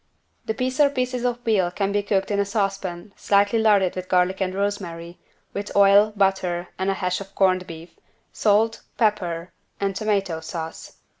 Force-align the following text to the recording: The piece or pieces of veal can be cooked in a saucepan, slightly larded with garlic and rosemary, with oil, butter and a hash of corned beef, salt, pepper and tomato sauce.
The 0.45 0.55
piece 0.55 0.79
or 0.79 0.89
pieces 0.89 1.25
of 1.25 1.41
veal 1.41 1.69
can 1.69 1.91
be 1.91 2.01
cooked 2.01 2.31
in 2.31 2.39
a 2.39 2.43
saucepan, 2.43 3.13
slightly 3.15 3.59
larded 3.59 3.95
with 3.95 4.09
garlic 4.09 4.41
and 4.41 4.51
rosemary, 4.55 5.19
with 5.53 5.75
oil, 5.75 6.11
butter 6.15 6.69
and 6.79 6.89
a 6.89 6.95
hash 6.95 7.21
of 7.21 7.35
corned 7.35 7.67
beef, 7.67 7.99
salt, 8.33 8.81
pepper 8.97 9.51
and 9.79 9.95
tomato 9.95 10.39
sauce. 10.39 10.97